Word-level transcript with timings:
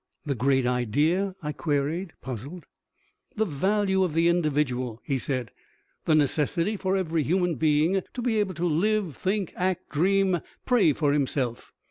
"The 0.25 0.33
Great 0.33 0.65
Idea?" 0.65 1.35
I 1.43 1.51
queried, 1.51 2.13
puzzled. 2.23 2.65
"The 3.35 3.45
value 3.45 4.03
of 4.03 4.15
the 4.15 4.29
individual," 4.29 4.99
he 5.05 5.19
said. 5.19 5.51
"The 6.05 6.15
necessity 6.15 6.75
for 6.75 6.97
every 6.97 7.21
human 7.21 7.53
being 7.53 8.01
to 8.15 8.21
be 8.23 8.39
able 8.39 8.55
to 8.55 8.65
live, 8.65 9.15
think, 9.15 9.53
act, 9.55 9.89
dream, 9.89 10.39
pray 10.65 10.91
for 10.93 11.13
himself. 11.13 11.71